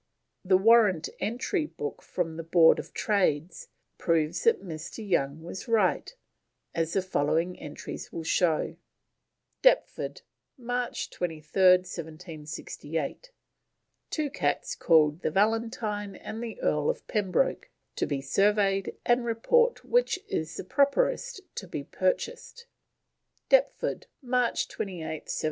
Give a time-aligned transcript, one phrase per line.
[0.43, 3.51] The Warrant Entry Book from Board of Trade
[3.99, 5.03] proves that Dr.
[5.03, 6.15] Young was right,
[6.73, 8.77] as the following entries will show:
[9.61, 10.23] "Deptford,
[10.57, 13.31] March 23rd 1768.
[14.09, 19.85] Two cats called the Valentine and the Earl of Pembroke to be surveyed and report
[19.85, 22.65] which is the properest to be purchased."
[23.49, 25.31] "Deptford, March 28th 1768.